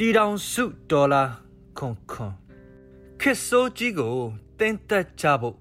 [0.00, 1.22] တီတောင်စုဒေါ်လာ
[1.78, 2.32] ခွန်ခွန်
[3.20, 4.14] ခစ်ဆိုးကြီးကို
[4.58, 5.56] တင်းတက်ကြဖို့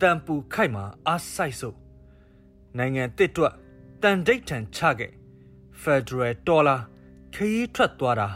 [0.00, 1.76] တန်ပူခိုက်မှာအားဆိုင်စို့
[2.76, 3.54] နိုင်ငံတစ်တွက်
[4.02, 5.12] တန်ဒိတ်ထန်ချခဲ့
[5.80, 6.76] ဖက်ဒရယ်ဒေါ်လာ
[7.34, 8.28] ခရီးထွက်သွားတာ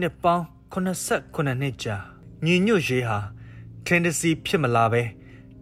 [0.00, 1.96] နှစ်ပေါင်း89နှစ်ကြာ
[2.44, 3.18] ညီညွတ်ရေးဟာ
[3.86, 5.02] ထင်းတစီဖြစ်မလာပဲ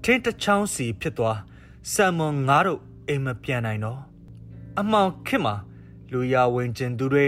[0.03, 1.39] ထင်းတချောင်းစီဖြစ်သွား
[1.93, 4.01] ဆမ်မွန်ငါတို့အိမ်မပြန်နိုင်တော့
[4.79, 5.55] အမောင်ခင်မှာ
[6.13, 7.27] လူရဝင်ကျင်သူတွေ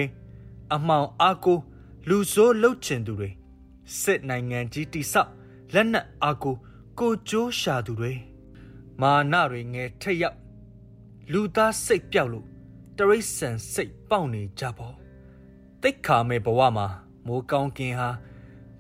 [0.75, 1.59] အမောင်အားကို
[2.09, 3.31] လူဆိုးလှုပ်ချင်သူတွေ
[4.01, 5.31] စစ်နိုင်ငံကြီးတိဆောက်
[5.75, 6.57] လက်နက်အားကို
[6.99, 8.13] ကိုကြိုးရှာသူတွေ
[9.01, 10.39] မာနတွေငယ်ထက်ရောက်
[11.33, 12.47] လူသားစိတ်ပြောက်လို့
[12.99, 14.95] တရိษံစိတ်ပေါက်နေကြပေါ့
[15.83, 16.87] တိတ်ခါမဲ့ဘဝမှာ
[17.27, 18.09] မိုးကောင်းကင်ဟာ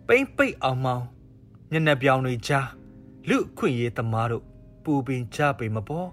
[0.07, 1.05] ပိမ့်ပိတ်အောင်မောင်း
[1.73, 2.69] ညနေပြောင်တွေကြား
[3.29, 4.45] လူအခွင့်ရေးသမားတို့
[4.85, 6.09] ပူပင်ကြပေမပေါ်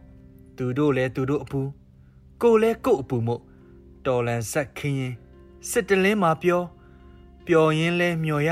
[0.57, 1.61] သူတို့လဲသူတို့အပူ
[2.41, 3.41] ကိုလဲကို့အပူမို့
[4.05, 5.13] တော်လန်ဆက်ခင်းရင်
[5.69, 6.63] စစ်တလင်းမှာပြော
[7.47, 8.51] ပျော်ရင်လဲမျော်ရ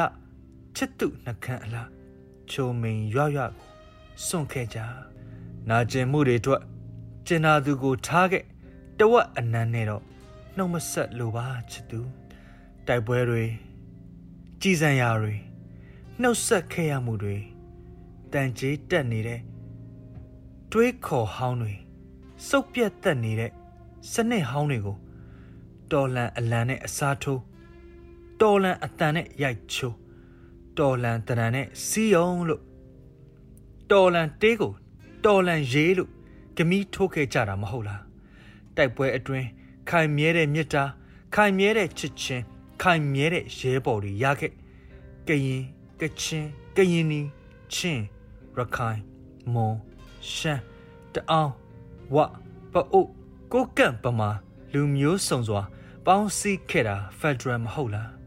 [0.75, 1.89] ချစ်သူနှခမ်းအလား
[2.52, 3.50] ချုံမိန်ရွရွကို
[4.25, 4.80] စွန့်ခဲ့ကြ
[5.70, 6.61] နာကျင်မှုတွေအတွက်
[7.28, 8.44] ကျင်နာသူကိုထားခဲ့
[9.00, 10.03] တဝက်အနမ်းနဲ့တော့
[10.56, 12.00] နှုတ်မဆက်လိုပါချစ်သူ
[12.88, 13.44] တိုက်ပွဲတွေ
[14.62, 15.34] ကြည်စံရာတွေ
[16.22, 17.36] နှုတ်ဆက်ခဲ့ရမှုတွေ
[18.34, 19.39] တန်ကြေးတက်နေတဲ့
[20.72, 21.73] တွေးခေါ်ဟောင်းတွေ
[22.47, 23.52] စုပ်ပြတ်တက်နေတဲ့
[24.12, 24.97] စနစ်ဟောင်းတွေကို
[25.92, 27.42] တော်လန်အလံနဲ့အစားထိုး
[28.42, 29.95] တော်လန်အတန်နဲ့ရိုက်ချိုး
[30.78, 32.61] တော်လန်တရံနဲ့စီယုံလို့
[33.92, 34.73] တော်လန်တေးကို
[35.25, 36.09] တော်လန်ရေးလို့
[36.58, 38.02] ဂမီးထိုးခဲ့ကြတာမဟုတ်လား
[38.75, 39.47] တိုက်ပွဲအတွင်း
[39.89, 40.84] ခိုင်မြဲတဲ့မြစ်တာ
[41.36, 42.44] ခိုင်မြဲတဲ့ချစ်ချင်း
[42.81, 44.52] ခိုင်မြဲတဲ့ရဲဘော်တွေရခဲ့
[45.28, 45.64] ကရင်
[46.00, 47.22] ကချင်းကရင်နီ
[47.73, 48.03] ချင်း
[48.58, 49.00] ရခိုင်
[49.53, 49.75] မွန်
[50.34, 50.62] ရှမ်း
[51.14, 51.52] တအောင်
[52.16, 52.17] ဝ
[52.73, 53.09] ပအုတ်
[53.53, 54.30] ကိုကန့်ပမာ
[54.73, 55.62] လူမျိုးစုံစွာ
[56.06, 58.20] ပေါင်းစည်းခဲ့တာဖက်ဒရယ်မဟုတ်လား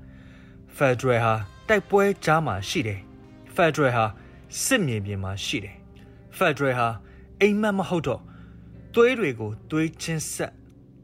[0.76, 1.34] ဖက်ဒရယ်ဟာ
[1.68, 3.00] တိုက်ပွဲကြားမှာရှိတယ်
[3.54, 4.04] ဖက်ဒရယ်ဟာ
[4.62, 5.76] စစ်မြေပြင်မှာရှိတယ်
[6.36, 6.88] ဖက်ဒရယ်ဟာ
[7.40, 8.22] အိမ်မက်မဟုတ်တော့
[8.94, 10.52] သွေးတွေကိုသွေးချင်းဆက်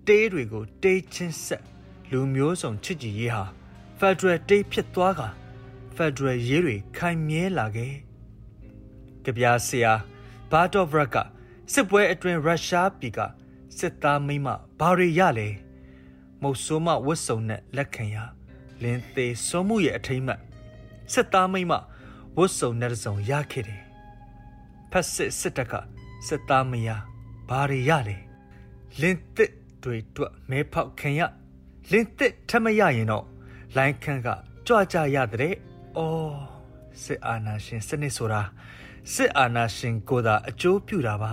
[0.06, 1.62] တေးတွေကိုတေးချင်းဆက်
[2.10, 3.44] လူမျိုးစုံချစ်ကြည်ရေးဟာ
[3.98, 5.20] ဖက်ဒရယ်တေးဖြစ်သွားက
[5.96, 7.94] ဖက်ဒရယ်ရေးတွေခိုင်မြဲလာခဲ့
[9.24, 9.92] ကြပြားဆရာ
[10.50, 11.16] ဘာတော့ဗရက်က
[11.72, 13.20] စစ်ပွဲအတွင်းရုရှားပြည်က
[13.78, 14.48] စစ်သားမိမ
[14.78, 15.48] ဘာတွေရလဲ
[16.42, 18.16] မုတ်ဆိုးမဝတ်စုံနဲ့လက်ခံရ
[18.82, 20.40] လင်းသေးစောမှုရဲ့အထိမ့်မှတ်
[21.12, 21.72] စစ်သားမိမ
[22.36, 23.82] ဝတ်စုံနဲ့စုံရခဲ့တယ်
[24.90, 25.74] ဖက်စစ်စစ်တပ်က
[26.26, 27.02] စစ်သားမယား
[27.48, 28.16] ဘာတွေရလဲ
[29.00, 29.52] လင်းတစ်
[29.82, 31.20] တွေတွက်မဲဖောက်ခင်ရ
[31.90, 33.26] လင်းတစ်ထမရရင်တော့
[33.76, 34.28] လိုင်းခန့်က
[34.66, 35.54] ကြွကြရတဲ့
[35.96, 36.38] အော်
[37.02, 38.42] စစ်အာဏာရှင်စနစ်ဆိုတာ
[39.14, 41.32] စစ်အာဏာရှင်ကိုသာအကျိုးပြုတာပါ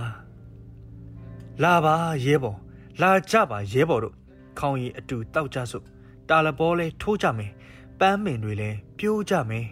[1.62, 1.94] လာပါ
[2.24, 2.58] ရဲဘော်
[3.00, 4.14] လာကြပါရဲဘော်တို့
[4.58, 5.84] ခေါင်းရည်အတူတောက်ကြစို့
[6.28, 7.52] တာလဘောလဲထိုးကြမယ်
[7.98, 9.66] ပန်းမင်တွေလဲပြိုးကြမယ်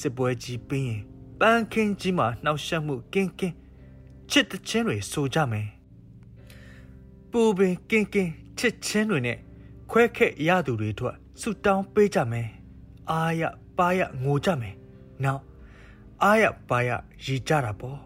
[0.00, 1.00] စစ်ပွဲကြီးပြီးရင်
[1.40, 3.54] ပန်းခင်းကြီးမှာနှောက်ယှက်မှုကင်းကင်း
[4.30, 5.68] ချစ်တချင်းတွေဆိုကြမယ်
[7.30, 9.38] ပူပင်ကင်းကင်းချစ်ချင်းတွေနဲ့
[9.90, 12.48] ခွဲခက်ရသူတွေအတွက်ဆူတောင်းပေးကြမယ်
[13.10, 13.42] အာရ
[13.78, 14.74] ပါရငိုကြမယ်
[15.24, 15.42] နောက်
[16.22, 16.90] အာရပါရ
[17.24, 17.98] ရီကြတာပေါ့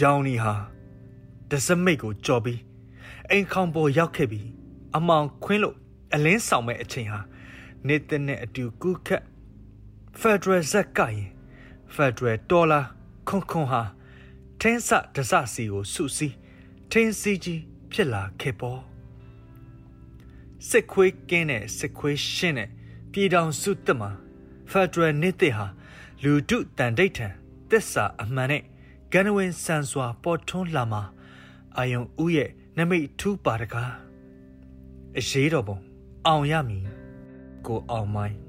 [0.00, 0.54] ရောင်နီဟာ
[1.50, 2.60] တစမိတ်ကိုကြော်ပြီး
[3.30, 4.46] အိမ်ခေါင်ပေါ်ရောက်ခဲ့ပြီး
[4.96, 5.76] အမောင်ခွင်းလို့
[6.14, 7.20] အလင်းဆောင်မဲ့အချိန်ဟာ
[7.86, 9.22] နေတဲ့နဲ့အတူကူးခတ်
[10.18, 11.28] ဖက်ဒရယ်ဇက်ကရင်
[11.94, 12.80] ဖက်ဒရယ်ဒေါ်လာ
[13.28, 13.82] ခွန်ခွန်ဟာ
[14.60, 16.36] ထင်းစဒစစီကိုစုစည်း
[16.90, 17.60] ထင်းစီကြီး
[17.92, 18.80] ဖြစ်လာခဲ့ပေါ်
[20.68, 22.70] စစ်ခွေးကင်းတဲ့စစ်ခွေးရှင်းတဲ့
[23.12, 24.10] ပြည်တော်စုတက်မှာ
[24.70, 25.66] ဖက်ဒရယ်နေတဲ့ဟာ
[26.22, 27.28] လူတုတန်ဒိတ်ထံ
[27.70, 28.62] သစ္စာအမှန်နဲ့
[29.12, 31.02] ဂန်ဝင်ဆန်စွာပေါ်ထွန်းလာမှာ
[31.76, 34.05] အာယုံဦးရဲ့နမိတ်ထူးပါတကား
[35.18, 35.78] အရေးတော်ပုံ
[36.26, 36.84] အောင်ရမည်
[37.66, 38.45] ကိုအောင်မိုင်း